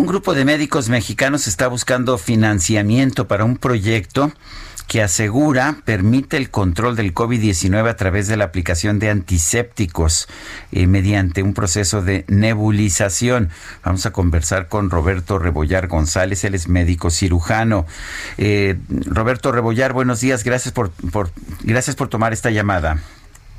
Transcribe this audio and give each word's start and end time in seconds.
Un 0.00 0.06
grupo 0.06 0.32
de 0.32 0.46
médicos 0.46 0.88
mexicanos 0.88 1.46
está 1.46 1.68
buscando 1.68 2.16
financiamiento 2.16 3.28
para 3.28 3.44
un 3.44 3.58
proyecto 3.58 4.32
que 4.88 5.02
asegura 5.02 5.76
permite 5.84 6.38
el 6.38 6.48
control 6.48 6.96
del 6.96 7.12
COVID-19 7.12 7.86
a 7.86 7.96
través 7.96 8.26
de 8.26 8.38
la 8.38 8.44
aplicación 8.44 8.98
de 8.98 9.10
antisépticos 9.10 10.26
eh, 10.72 10.86
mediante 10.86 11.42
un 11.42 11.52
proceso 11.52 12.00
de 12.00 12.24
nebulización. 12.28 13.50
Vamos 13.84 14.06
a 14.06 14.10
conversar 14.10 14.68
con 14.68 14.88
Roberto 14.88 15.38
Rebollar 15.38 15.86
González, 15.86 16.44
él 16.44 16.54
es 16.54 16.66
médico 16.66 17.10
cirujano. 17.10 17.84
Eh, 18.38 18.78
Roberto 19.04 19.52
Rebollar, 19.52 19.92
buenos 19.92 20.20
días, 20.20 20.44
gracias 20.44 20.72
por, 20.72 20.92
por, 21.12 21.30
gracias 21.62 21.94
por 21.94 22.08
tomar 22.08 22.32
esta 22.32 22.50
llamada. 22.50 23.02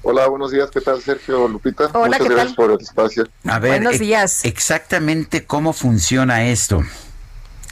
Hola, 0.04 0.28
buenos 0.28 0.52
días. 0.52 0.70
¿Qué 0.72 0.82
tal, 0.82 1.02
Sergio 1.02 1.48
Lupita? 1.48 1.90
Hola, 1.94 2.18
Muchas 2.18 2.30
gracias 2.30 2.56
por 2.56 2.72
el 2.72 2.82
espacio. 2.82 3.28
A 3.46 3.60
ver, 3.60 3.82
Buenos 3.82 4.00
días. 4.00 4.44
exactamente 4.46 5.46
cómo 5.46 5.74
funciona 5.74 6.46
esto. 6.46 6.82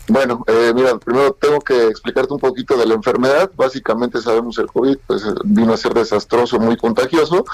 Bueno, 0.08 0.44
eh, 0.48 0.72
mira, 0.76 0.98
primero 0.98 1.34
tengo 1.34 1.60
que 1.60 1.88
explicarte 1.88 2.34
un 2.34 2.40
poquito 2.40 2.78
de 2.78 2.86
la 2.86 2.96
enfermedad. 2.96 3.50
Básicamente 3.56 4.22
sabemos 4.22 4.58
el 4.58 4.68
COVID, 4.68 4.98
pues 5.06 5.24
vino 5.44 5.74
a 5.74 5.78
ser 5.78 5.94
desastroso, 5.94 6.60
muy 6.60 6.78
contagioso. 6.78 7.46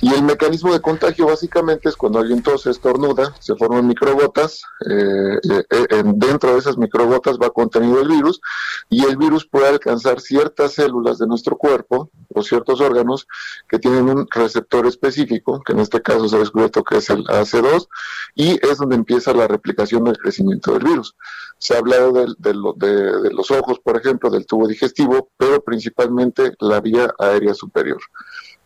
Y 0.00 0.14
el 0.14 0.22
mecanismo 0.22 0.72
de 0.72 0.80
contagio 0.80 1.26
básicamente 1.26 1.88
es 1.88 1.96
cuando 1.96 2.20
alguien 2.20 2.40
tose, 2.40 2.70
estornuda, 2.70 3.34
se 3.40 3.56
forman 3.56 3.86
microgotas, 3.86 4.62
eh, 4.88 5.38
eh, 5.44 6.02
dentro 6.14 6.52
de 6.52 6.58
esas 6.60 6.78
microgotas 6.78 7.36
va 7.36 7.50
contenido 7.50 8.00
el 8.00 8.08
virus 8.08 8.40
y 8.88 9.04
el 9.04 9.16
virus 9.16 9.44
puede 9.44 9.66
alcanzar 9.66 10.20
ciertas 10.20 10.74
células 10.74 11.18
de 11.18 11.26
nuestro 11.26 11.56
cuerpo 11.56 12.10
o 12.32 12.42
ciertos 12.44 12.80
órganos 12.80 13.26
que 13.68 13.80
tienen 13.80 14.08
un 14.08 14.28
receptor 14.30 14.86
específico, 14.86 15.60
que 15.64 15.72
en 15.72 15.80
este 15.80 16.00
caso 16.00 16.28
se 16.28 16.36
ha 16.36 16.40
descubierto 16.40 16.84
que 16.84 16.98
es 16.98 17.10
el 17.10 17.24
AC2, 17.24 17.88
y 18.36 18.64
es 18.64 18.78
donde 18.78 18.94
empieza 18.94 19.32
la 19.34 19.48
replicación 19.48 20.04
del 20.04 20.18
crecimiento 20.18 20.74
del 20.74 20.84
virus. 20.84 21.16
Se 21.58 21.74
ha 21.74 21.78
hablado 21.78 22.12
de, 22.12 22.34
de 22.38 23.32
los 23.32 23.50
ojos, 23.50 23.80
por 23.80 23.96
ejemplo, 23.96 24.30
del 24.30 24.46
tubo 24.46 24.68
digestivo, 24.68 25.30
pero 25.36 25.60
principalmente 25.64 26.54
la 26.60 26.80
vía 26.80 27.12
aérea 27.18 27.52
superior. 27.54 27.98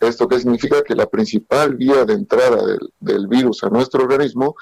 ¿Esto 0.03 0.27
qué 0.27 0.41
significa? 0.41 0.83
Que 0.83 0.97
la 0.97 1.07
principal 1.07 1.77
vía 1.77 2.05
de 2.05 2.15
entrada 2.15 2.67
del, 2.67 2.93
del, 2.99 3.29
virus 3.29 3.63
a 3.63 3.69
nuestro 3.69 4.03
organismo 4.03 4.57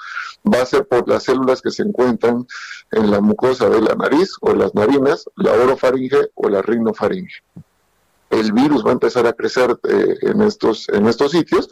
va 0.45 0.61
a 0.61 0.65
ser 0.65 0.87
por 0.87 1.07
las 1.09 1.23
células 1.23 1.61
que 1.61 1.71
se 1.71 1.81
encuentran 1.81 2.45
en 2.91 3.09
la 3.09 3.21
mucosa 3.21 3.67
de 3.67 3.81
la 3.81 3.95
nariz 3.95 4.35
o 4.41 4.53
las 4.53 4.75
narinas, 4.75 5.25
la 5.35 5.53
orofaringe 5.53 6.29
o 6.35 6.47
la 6.47 6.61
rinofaringe. 6.61 7.43
El 8.29 8.53
virus 8.53 8.85
va 8.85 8.91
a 8.91 8.93
empezar 8.93 9.25
a 9.25 9.33
crecer 9.33 9.77
eh, 9.89 10.15
en, 10.21 10.41
estos, 10.43 10.87
en 10.89 11.07
estos 11.07 11.31
sitios 11.31 11.69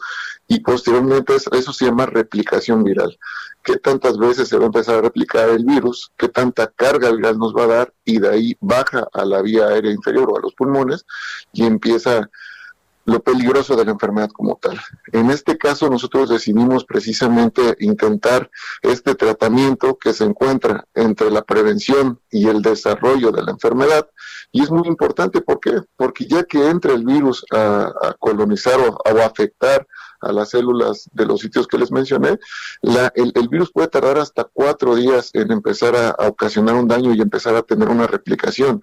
y 0.48 0.60
posteriormente 0.60 1.36
eso 1.36 1.72
se 1.72 1.84
llama 1.86 2.06
replicación 2.06 2.82
viral. 2.82 3.16
¿Qué 3.62 3.76
tantas 3.76 4.18
veces 4.18 4.48
se 4.48 4.56
va 4.56 4.64
a 4.64 4.66
empezar 4.66 4.96
a 4.96 5.02
replicar 5.02 5.48
el 5.48 5.64
virus? 5.64 6.10
¿Qué 6.16 6.28
tanta 6.28 6.66
carga 6.66 7.12
viral 7.12 7.38
nos 7.38 7.54
va 7.54 7.64
a 7.64 7.68
dar? 7.68 7.94
Y 8.04 8.18
de 8.18 8.28
ahí 8.28 8.56
baja 8.60 9.06
a 9.12 9.24
la 9.24 9.42
vía 9.42 9.68
aérea 9.68 9.92
inferior 9.92 10.28
o 10.28 10.36
a 10.36 10.40
los 10.40 10.54
pulmones 10.54 11.06
y 11.52 11.64
empieza 11.64 12.28
lo 13.10 13.22
peligroso 13.22 13.76
de 13.76 13.84
la 13.84 13.90
enfermedad 13.90 14.30
como 14.30 14.56
tal. 14.56 14.80
En 15.12 15.30
este 15.30 15.58
caso 15.58 15.90
nosotros 15.90 16.28
decidimos 16.28 16.84
precisamente 16.84 17.76
intentar 17.80 18.50
este 18.82 19.14
tratamiento 19.14 19.98
que 19.98 20.12
se 20.12 20.24
encuentra 20.24 20.86
entre 20.94 21.30
la 21.30 21.42
prevención 21.42 22.20
y 22.30 22.48
el 22.48 22.62
desarrollo 22.62 23.32
de 23.32 23.42
la 23.42 23.50
enfermedad 23.50 24.08
y 24.52 24.62
es 24.62 24.70
muy 24.70 24.86
importante 24.86 25.40
¿por 25.40 25.60
qué? 25.60 25.82
porque 25.96 26.26
ya 26.26 26.44
que 26.44 26.68
entra 26.68 26.92
el 26.92 27.04
virus 27.04 27.44
a, 27.50 27.92
a 28.02 28.14
colonizar 28.18 28.78
o, 28.80 28.96
o 28.96 29.18
a 29.18 29.26
afectar 29.26 29.86
a 30.20 30.32
las 30.32 30.50
células 30.50 31.08
de 31.12 31.26
los 31.26 31.40
sitios 31.40 31.66
que 31.66 31.78
les 31.78 31.90
mencioné, 31.90 32.38
la, 32.82 33.12
el, 33.14 33.32
virus 33.48 33.70
puede 33.72 33.88
tardar 33.88 34.18
hasta 34.18 34.44
cuatro 34.44 34.94
días 34.94 35.30
en 35.34 35.50
empezar 35.50 35.96
a, 35.96 36.28
ocasionar 36.28 36.74
un 36.74 36.88
daño 36.88 37.14
y 37.14 37.20
empezar 37.20 37.54
a 37.54 37.62
tener 37.62 37.88
una 37.88 38.06
replicación. 38.06 38.80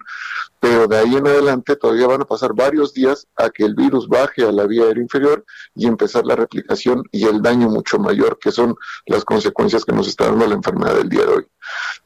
Pero 0.60 0.88
de 0.88 0.98
ahí 0.98 1.16
en 1.16 1.26
adelante 1.26 1.76
todavía 1.76 2.08
van 2.08 2.22
a 2.22 2.26
pasar 2.26 2.52
varios 2.52 2.92
días 2.92 3.26
a 3.36 3.48
que 3.50 3.64
el 3.64 3.74
virus 3.74 4.08
baje 4.08 4.44
a 4.44 4.52
la 4.52 4.66
vía 4.66 4.84
aérea 4.84 5.02
inferior 5.02 5.44
y 5.74 5.86
empezar 5.86 6.26
la 6.26 6.34
replicación 6.34 7.04
y 7.12 7.24
el 7.26 7.40
daño 7.42 7.68
mucho 7.68 7.98
mayor, 7.98 8.38
que 8.40 8.50
son 8.50 8.74
las 9.06 9.24
consecuencias 9.24 9.84
que 9.84 9.92
nos 9.92 10.08
está 10.08 10.26
dando 10.26 10.46
la 10.46 10.54
enfermedad 10.54 10.96
del 10.96 11.08
día 11.08 11.24
de 11.24 11.32
hoy. 11.32 11.46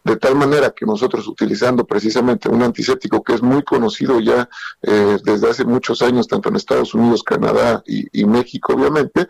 De 0.04 0.16
tal 0.16 0.34
manera 0.34 0.70
que 0.70 0.84
nosotros 0.84 1.28
utilizando 1.28 1.86
precisamente 1.86 2.48
un 2.48 2.62
antiséptico 2.62 3.22
que 3.22 3.34
es 3.34 3.42
muy 3.42 3.62
conocido 3.62 4.18
ya 4.20 4.48
eh, 4.82 5.18
desde 5.22 5.48
hace 5.48 5.64
muchos 5.64 6.02
años, 6.02 6.26
tanto 6.26 6.48
en 6.48 6.56
Estados 6.56 6.92
Unidos, 6.94 7.22
Canadá 7.22 7.82
y 7.86 8.24
México, 8.24 8.74
obviamente, 8.74 9.21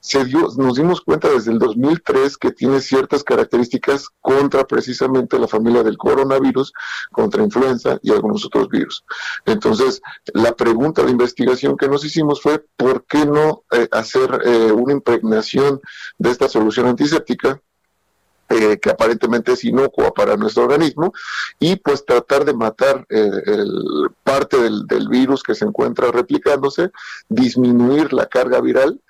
se 0.00 0.24
dio, 0.24 0.48
nos 0.56 0.76
dimos 0.76 1.00
cuenta 1.00 1.28
desde 1.28 1.52
el 1.52 1.58
2003 1.58 2.36
que 2.36 2.50
tiene 2.52 2.80
ciertas 2.80 3.24
características 3.24 4.08
contra 4.20 4.64
precisamente 4.66 5.38
la 5.38 5.48
familia 5.48 5.82
del 5.82 5.98
coronavirus, 5.98 6.72
contra 7.12 7.42
influenza 7.42 7.98
y 8.02 8.12
algunos 8.12 8.44
otros 8.44 8.68
virus. 8.68 9.04
Entonces, 9.46 10.00
la 10.34 10.54
pregunta 10.54 11.02
de 11.02 11.10
investigación 11.10 11.76
que 11.76 11.88
nos 11.88 12.04
hicimos 12.04 12.40
fue, 12.40 12.64
¿por 12.76 13.04
qué 13.06 13.26
no 13.26 13.64
eh, 13.72 13.88
hacer 13.90 14.40
eh, 14.44 14.72
una 14.72 14.92
impregnación 14.92 15.80
de 16.18 16.30
esta 16.30 16.48
solución 16.48 16.86
antiséptica? 16.86 17.60
Eh, 18.52 18.80
que 18.80 18.90
aparentemente 18.90 19.52
es 19.52 19.62
inocua 19.62 20.12
para 20.12 20.36
nuestro 20.36 20.64
organismo 20.64 21.12
y 21.60 21.76
pues 21.76 22.04
tratar 22.04 22.44
de 22.44 22.52
matar 22.52 23.06
el, 23.08 24.10
parte 24.24 24.56
del, 24.60 25.08
virus 25.08 25.44
que 25.44 25.54
se 25.54 25.64
encuentra 25.64 26.10
replicándose, 26.10 26.90
disminuir 27.28 28.12
la 28.12 28.26
carga 28.26 28.60
viral 28.60 29.00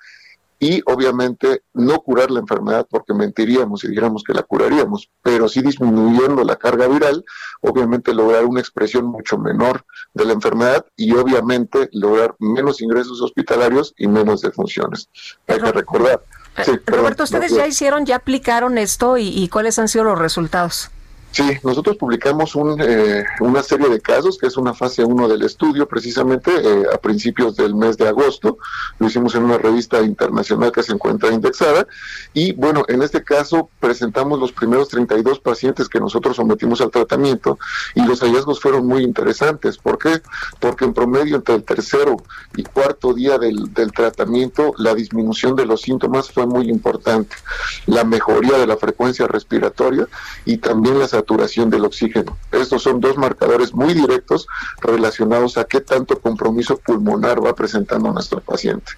y 0.61 0.83
obviamente 0.85 1.63
no 1.73 2.01
curar 2.01 2.29
la 2.29 2.39
enfermedad 2.39 2.85
porque 2.87 3.15
mentiríamos 3.15 3.81
si 3.81 3.87
dijéramos 3.87 4.23
que 4.23 4.31
la 4.31 4.43
curaríamos, 4.43 5.09
pero 5.23 5.49
sí 5.49 5.63
disminuyendo 5.63 6.43
la 6.43 6.55
carga 6.55 6.87
viral, 6.87 7.25
obviamente 7.61 8.13
lograr 8.13 8.45
una 8.45 8.59
expresión 8.59 9.05
mucho 9.05 9.39
menor 9.39 9.83
de 10.13 10.23
la 10.23 10.33
enfermedad 10.33 10.85
y 10.95 11.13
obviamente 11.13 11.89
lograr 11.93 12.35
menos 12.37 12.79
ingresos 12.79 13.23
hospitalarios 13.23 13.95
y 13.97 14.07
menos 14.07 14.41
defunciones. 14.41 15.09
Hay 15.47 15.59
que 15.59 15.71
recordar. 15.71 16.21
Sí, 16.63 16.73
Roberto, 16.85 17.23
¿ustedes 17.23 17.55
ya 17.55 17.65
hicieron, 17.65 18.05
ya 18.05 18.17
aplicaron 18.17 18.77
esto 18.77 19.17
y, 19.17 19.29
y 19.29 19.47
cuáles 19.47 19.79
han 19.79 19.87
sido 19.87 20.03
los 20.03 20.19
resultados? 20.19 20.91
Sí, 21.31 21.43
nosotros 21.63 21.95
publicamos 21.95 22.55
un, 22.55 22.75
eh, 22.81 23.23
una 23.39 23.63
serie 23.63 23.87
de 23.87 24.01
casos, 24.01 24.37
que 24.37 24.47
es 24.47 24.57
una 24.57 24.73
fase 24.73 25.05
1 25.05 25.29
del 25.29 25.43
estudio, 25.43 25.87
precisamente 25.87 26.51
eh, 26.51 26.83
a 26.93 26.97
principios 26.97 27.55
del 27.55 27.73
mes 27.73 27.97
de 27.97 28.09
agosto. 28.09 28.57
Lo 28.99 29.07
hicimos 29.07 29.33
en 29.35 29.43
una 29.43 29.57
revista 29.57 30.01
internacional 30.01 30.73
que 30.73 30.83
se 30.83 30.91
encuentra 30.91 31.31
indexada. 31.31 31.87
Y 32.33 32.51
bueno, 32.51 32.83
en 32.89 33.01
este 33.01 33.23
caso 33.23 33.69
presentamos 33.79 34.39
los 34.39 34.51
primeros 34.51 34.89
32 34.89 35.39
pacientes 35.39 35.87
que 35.87 36.01
nosotros 36.01 36.35
sometimos 36.35 36.81
al 36.81 36.91
tratamiento 36.91 37.57
y 37.95 38.05
los 38.05 38.19
hallazgos 38.19 38.59
fueron 38.59 38.85
muy 38.85 39.01
interesantes. 39.01 39.77
¿Por 39.77 39.99
qué? 39.99 40.21
Porque 40.59 40.83
en 40.83 40.93
promedio 40.93 41.37
entre 41.37 41.55
el 41.55 41.63
tercero 41.63 42.17
y 42.57 42.63
cuarto 42.63 43.13
día 43.13 43.37
del, 43.37 43.73
del 43.73 43.93
tratamiento, 43.93 44.73
la 44.77 44.93
disminución 44.93 45.55
de 45.55 45.65
los 45.65 45.81
síntomas 45.81 46.29
fue 46.29 46.45
muy 46.45 46.69
importante. 46.69 47.37
La 47.85 48.03
mejoría 48.03 48.57
de 48.57 48.67
la 48.67 48.75
frecuencia 48.75 49.27
respiratoria 49.27 50.09
y 50.43 50.57
también 50.57 50.99
las 50.99 51.13
saturación 51.21 51.69
del 51.69 51.85
oxígeno. 51.85 52.35
Estos 52.51 52.81
son 52.81 52.99
dos 52.99 53.15
marcadores 53.17 53.73
muy 53.73 53.93
directos 53.93 54.47
relacionados 54.81 55.57
a 55.57 55.65
qué 55.65 55.81
tanto 55.81 56.19
compromiso 56.19 56.77
pulmonar 56.77 57.45
va 57.45 57.53
presentando 57.53 58.11
nuestro 58.11 58.41
paciente. 58.41 58.93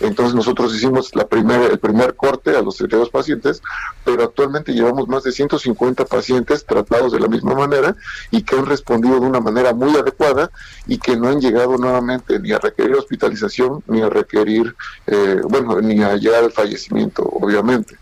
Entonces 0.00 0.34
nosotros 0.34 0.74
hicimos 0.74 1.10
el 1.14 1.78
primer 1.78 2.16
corte 2.16 2.56
a 2.56 2.62
los 2.62 2.76
32 2.76 3.10
pacientes, 3.10 3.62
pero 4.04 4.24
actualmente 4.24 4.72
llevamos 4.72 5.06
más 5.08 5.22
de 5.22 5.32
150 5.32 6.04
pacientes 6.06 6.66
tratados 6.66 7.12
de 7.12 7.20
la 7.20 7.28
misma 7.28 7.54
manera 7.54 7.94
y 8.30 8.42
que 8.42 8.56
han 8.56 8.66
respondido 8.66 9.20
de 9.20 9.26
una 9.26 9.40
manera 9.40 9.72
muy 9.72 9.96
adecuada 9.96 10.50
y 10.86 10.98
que 10.98 11.16
no 11.16 11.28
han 11.28 11.40
llegado 11.40 11.76
nuevamente 11.76 12.38
ni 12.40 12.52
a 12.52 12.58
requerir 12.58 12.96
hospitalización 12.96 13.82
ni 13.86 14.02
a 14.02 14.08
requerir, 14.08 14.74
eh, 15.06 15.40
bueno, 15.44 15.80
ni 15.80 16.02
a 16.02 16.16
llegar 16.16 16.42
al 16.44 16.52
fallecimiento, 16.52 17.22
obviamente. 17.22 17.96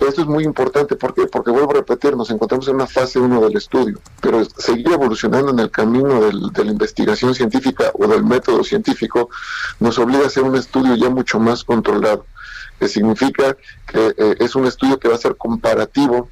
Esto 0.00 0.22
es 0.22 0.26
muy 0.26 0.44
importante, 0.44 0.94
¿por 0.94 1.14
qué? 1.14 1.26
Porque 1.26 1.50
vuelvo 1.50 1.70
a 1.70 1.74
repetir, 1.74 2.16
nos 2.16 2.30
encontramos 2.30 2.68
en 2.68 2.74
una 2.74 2.86
fase 2.86 3.18
1 3.18 3.40
del 3.40 3.56
estudio, 3.56 3.98
pero 4.20 4.44
seguir 4.44 4.92
evolucionando 4.92 5.50
en 5.50 5.58
el 5.58 5.70
camino 5.70 6.20
del, 6.20 6.52
de 6.52 6.64
la 6.64 6.72
investigación 6.72 7.34
científica 7.34 7.90
o 7.94 8.06
del 8.06 8.22
método 8.22 8.62
científico 8.62 9.30
nos 9.80 9.98
obliga 9.98 10.24
a 10.24 10.26
hacer 10.26 10.42
un 10.42 10.56
estudio 10.56 10.94
ya 10.94 11.08
mucho 11.08 11.40
más 11.40 11.64
controlado 11.64 12.26
que 12.78 12.88
significa 12.88 13.56
que 13.86 14.14
eh, 14.16 14.36
es 14.38 14.54
un 14.54 14.66
estudio 14.66 14.98
que 14.98 15.08
va 15.08 15.14
a 15.14 15.18
ser 15.18 15.36
comparativo 15.36 16.28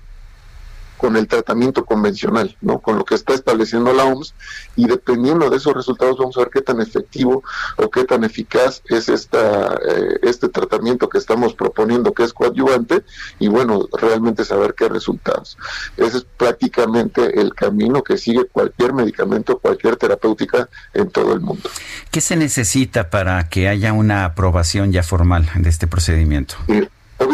con 1.04 1.18
el 1.18 1.28
tratamiento 1.28 1.84
convencional, 1.84 2.56
¿no? 2.62 2.78
Con 2.78 2.96
lo 2.96 3.04
que 3.04 3.14
está 3.14 3.34
estableciendo 3.34 3.92
la 3.92 4.04
OMS 4.04 4.34
y 4.74 4.86
dependiendo 4.86 5.50
de 5.50 5.58
esos 5.58 5.74
resultados 5.74 6.16
vamos 6.16 6.34
a 6.38 6.40
ver 6.40 6.48
qué 6.48 6.62
tan 6.62 6.80
efectivo 6.80 7.44
o 7.76 7.90
qué 7.90 8.04
tan 8.04 8.24
eficaz 8.24 8.80
es 8.88 9.10
esta 9.10 9.74
eh, 9.86 10.20
este 10.22 10.48
tratamiento 10.48 11.10
que 11.10 11.18
estamos 11.18 11.52
proponiendo 11.52 12.14
que 12.14 12.22
es 12.22 12.32
coadyuvante 12.32 13.04
y 13.38 13.48
bueno, 13.48 13.86
realmente 13.92 14.46
saber 14.46 14.72
qué 14.72 14.88
resultados. 14.88 15.58
Ese 15.98 16.16
es 16.16 16.26
prácticamente 16.38 17.38
el 17.38 17.52
camino 17.52 18.02
que 18.02 18.16
sigue 18.16 18.46
cualquier 18.46 18.94
medicamento, 18.94 19.58
cualquier 19.58 19.96
terapéutica 19.96 20.70
en 20.94 21.10
todo 21.10 21.34
el 21.34 21.40
mundo. 21.40 21.68
¿Qué 22.10 22.22
se 22.22 22.34
necesita 22.36 23.10
para 23.10 23.50
que 23.50 23.68
haya 23.68 23.92
una 23.92 24.24
aprobación 24.24 24.90
ya 24.90 25.02
formal 25.02 25.50
de 25.54 25.68
este 25.68 25.86
procedimiento? 25.86 26.54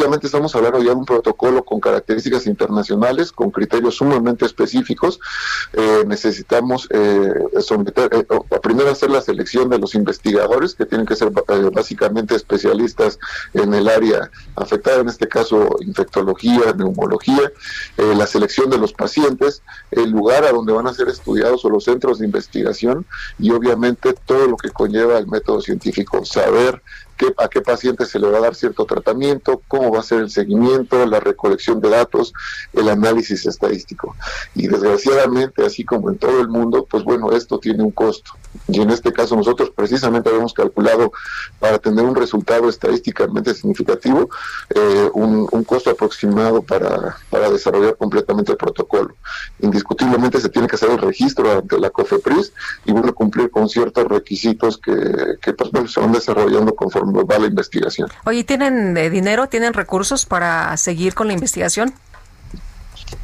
Obviamente 0.00 0.29
estamos 0.29 0.56
hablando 0.56 0.79
ya 0.79 0.93
de 0.93 0.97
un 0.97 1.05
protocolo 1.05 1.62
con 1.62 1.79
características 1.79 2.47
internacionales, 2.47 3.32
con 3.32 3.50
criterios 3.50 3.97
sumamente 3.97 4.47
específicos. 4.47 5.20
Eh, 5.75 6.05
necesitamos 6.06 6.88
eh, 6.91 7.35
someter, 7.61 8.08
eh, 8.14 8.25
primero 8.62 8.88
hacer 8.88 9.11
la 9.11 9.20
selección 9.20 9.69
de 9.69 9.79
los 9.79 9.94
investigadores, 9.94 10.75
que 10.75 10.87
tienen 10.87 11.06
que 11.06 11.17
ser 11.17 11.31
básicamente 11.31 12.35
especialistas 12.35 13.19
en 13.52 13.75
el 13.75 13.91
área 13.91 14.31
afectada, 14.56 15.02
en 15.02 15.11
este 15.11 15.29
caso 15.29 15.69
infectología, 15.81 16.73
neumología, 16.75 17.52
la 17.99 18.26
selección 18.26 18.70
de 18.70 18.79
los 18.79 18.94
pacientes, 18.94 19.62
el 19.91 20.11
lugar 20.11 20.44
a 20.44 20.52
donde 20.52 20.73
van 20.73 20.87
a 20.87 20.94
ser 20.94 21.08
estudiados 21.08 21.62
o 21.67 21.69
los 21.69 21.85
centros 21.85 22.20
de 22.20 22.25
investigación 22.25 23.05
y 23.38 23.50
obviamente 23.50 24.14
todo 24.25 24.47
lo 24.47 24.56
que 24.56 24.70
conlleva 24.70 25.19
el 25.19 25.26
método 25.26 25.61
científico, 25.61 26.25
saber 26.25 26.81
a 27.37 27.49
qué 27.49 27.61
paciente 27.61 28.06
se 28.06 28.19
le 28.19 28.28
va 28.28 28.38
a 28.38 28.43
dar 28.43 28.55
cierto 28.55 28.84
tratamiento, 28.84 29.62
cómo 29.69 29.90
va 29.90 30.00
a 30.00 30.02
ser 30.02 30.20
el 30.20 30.31
seguimiento, 30.31 31.05
la 31.06 31.20
recolección 31.20 31.81
de 31.81 31.90
datos, 31.90 32.32
el 32.72 32.88
análisis 32.88 33.46
estadístico. 33.46 34.17
Y 34.55 34.69
desgraciadamente, 34.69 35.64
así 35.64 35.84
como 35.84 36.11
en 36.11 36.19
todo 36.19 36.40
el 36.40 36.49
mundo, 36.49 36.87
pues 36.88 37.05
bueno, 37.05 37.32
esto 37.32 37.58
tiene 37.58 37.82
un 37.82 37.90
costo. 37.90 38.32
Y 38.69 38.81
en 38.81 38.90
este 38.90 39.12
caso 39.12 39.37
nosotros 39.37 39.70
precisamente 39.75 40.28
habíamos 40.28 40.55
calculado 40.55 41.12
para 41.58 41.78
tener 41.78 42.05
un 42.05 42.14
resultado 42.14 42.69
estadísticamente 42.69 43.55
significativo 43.55 44.28
eh, 44.70 45.11
un, 45.14 45.46
costo 45.64 45.90
aproximado 45.90 46.62
para, 46.62 47.16
para 47.28 47.49
desarrollar 47.50 47.96
completamente 47.96 48.52
el 48.52 48.58
protocolo. 48.58 49.14
Indiscutiblemente 49.61 50.40
se 50.40 50.49
tiene 50.49 50.66
que 50.66 50.75
hacer 50.75 50.90
el 50.90 50.99
registro 50.99 51.58
ante 51.58 51.78
la 51.78 51.90
COFEPRIS 51.90 52.52
y 52.87 52.93
bueno, 52.93 53.14
cumplir 53.14 53.50
con 53.50 53.69
ciertos 53.69 54.05
requisitos 54.06 54.78
que, 54.78 55.37
que 55.40 55.52
pues, 55.52 55.93
se 55.93 56.00
van 56.00 56.12
desarrollando 56.12 56.75
conforme 56.75 57.10
va. 57.12 58.09
Oye, 58.25 58.45
¿tienen 58.45 58.97
eh, 58.97 59.11
dinero, 59.11 59.49
tienen 59.49 59.73
recursos 59.73 60.27
para 60.27 60.77
seguir 60.77 61.15
con 61.15 61.27
la 61.27 61.33
investigación? 61.33 61.93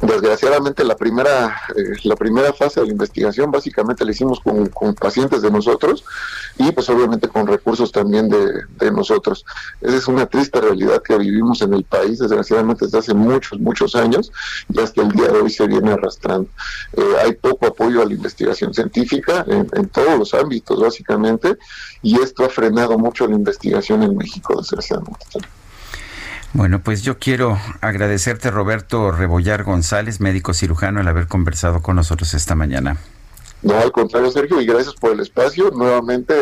Desgraciadamente 0.01 0.83
la 0.83 0.95
primera 0.95 1.57
eh, 1.75 1.93
la 2.03 2.15
primera 2.15 2.53
fase 2.53 2.79
de 2.79 2.87
la 2.87 2.91
investigación 2.91 3.51
básicamente 3.51 4.05
la 4.05 4.11
hicimos 4.11 4.39
con, 4.39 4.93
pacientes 4.95 5.41
de 5.41 5.49
nosotros 5.49 6.03
y 6.57 6.71
pues 6.71 6.89
obviamente 6.89 7.27
con 7.27 7.47
recursos 7.47 7.91
también 7.91 8.29
de, 8.29 8.91
nosotros. 8.91 9.45
Esa 9.81 9.97
es 9.97 10.07
una 10.07 10.25
triste 10.25 10.61
realidad 10.61 11.01
que 11.03 11.17
vivimos 11.17 11.61
en 11.61 11.73
el 11.73 11.83
país 11.83 12.19
desgraciadamente 12.19 12.85
desde 12.85 12.99
hace 12.99 13.13
muchos, 13.13 13.59
muchos 13.59 13.95
años 13.95 14.31
y 14.69 14.79
hasta 14.79 15.01
el 15.01 15.11
día 15.11 15.27
de 15.27 15.41
hoy 15.41 15.49
se 15.49 15.67
viene 15.67 15.91
arrastrando. 15.91 16.49
Eh, 16.93 17.01
hay 17.23 17.33
poco 17.33 17.67
apoyo 17.67 18.01
a 18.01 18.05
la 18.05 18.13
investigación 18.13 18.73
científica 18.73 19.45
en, 19.47 19.67
en 19.73 19.89
todos 19.89 20.17
los 20.17 20.33
ámbitos 20.33 20.79
básicamente 20.79 21.57
y 22.01 22.19
esto 22.19 22.45
ha 22.45 22.49
frenado 22.49 22.97
mucho 22.97 23.27
la 23.27 23.35
investigación 23.35 24.03
en 24.03 24.15
México 24.15 24.55
desgraciadamente. 24.57 25.25
Bueno, 26.57 26.81
pues 26.83 27.03
yo 27.03 27.19
quiero 27.19 27.55
agradecerte, 27.81 28.49
Roberto 28.49 29.11
Rebollar 29.11 29.63
González, 29.63 30.19
médico 30.19 30.55
cirujano, 30.55 30.99
el 30.99 31.07
haber 31.07 31.27
conversado 31.27 31.83
con 31.83 31.97
nosotros 31.97 32.33
esta 32.33 32.55
mañana. 32.55 32.97
No, 33.61 33.77
al 33.77 33.91
contrario, 33.91 34.31
Sergio, 34.31 34.59
y 34.59 34.65
gracias 34.65 34.95
por 34.95 35.11
el 35.11 35.19
espacio. 35.19 35.69
Nuevamente, 35.69 36.33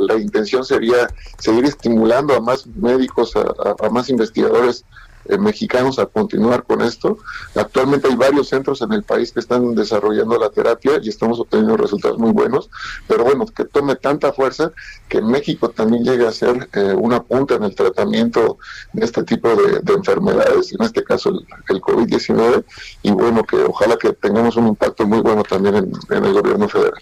la, 0.00 0.16
intención 0.16 0.64
sería 0.64 1.06
seguir 1.38 1.64
estimulando 1.64 2.34
a 2.34 2.40
más 2.40 2.66
médicos, 2.66 3.34
a 3.36 3.88
más 3.88 4.08
investigadores 4.08 4.84
eh, 5.28 5.38
mexicanos 5.38 5.98
a 5.98 6.06
continuar 6.06 6.64
con 6.64 6.82
esto. 6.82 7.18
Actualmente 7.54 8.08
hay 8.08 8.16
varios 8.16 8.48
centros 8.48 8.82
en 8.82 8.92
el 8.92 9.02
país 9.02 9.32
que 9.32 9.40
están 9.40 9.74
desarrollando 9.74 10.38
la 10.38 10.50
terapia 10.50 11.00
y 11.02 11.08
estamos 11.08 11.40
obteniendo 11.40 11.76
resultados 11.76 12.18
muy 12.18 12.32
buenos, 12.32 12.70
pero 13.06 13.24
bueno, 13.24 13.46
que 13.46 13.64
tome 13.64 13.96
tanta 13.96 14.32
fuerza 14.32 14.72
que 15.08 15.22
México 15.22 15.70
también 15.70 16.04
llegue 16.04 16.26
a 16.26 16.32
ser 16.32 16.68
eh, 16.72 16.94
una 16.94 17.22
punta 17.22 17.54
en 17.54 17.64
el 17.64 17.74
tratamiento 17.74 18.58
de 18.92 19.04
este 19.04 19.22
tipo 19.24 19.48
de, 19.54 19.80
enfermedades, 19.94 20.72
en 20.72 20.84
este 20.84 21.02
caso 21.02 21.30
el, 21.68 21.80
COVID-19, 21.80 22.64
y 23.02 23.10
bueno, 23.12 23.44
que 23.44 23.56
ojalá 23.56 23.96
que 23.96 24.12
tengamos 24.12 24.56
un 24.56 24.68
impacto 24.68 25.06
muy 25.06 25.20
bueno 25.20 25.42
también 25.42 25.76
en, 25.76 25.92
en 26.10 26.24
el 26.24 26.32
gobierno 26.32 26.68
federal. 26.68 27.00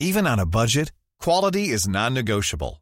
Even 0.00 0.26
on 0.26 0.40
a 0.40 0.46
budget, 0.46 0.90
quality 1.20 1.68
is 1.68 1.86
non-negotiable. 1.86 2.81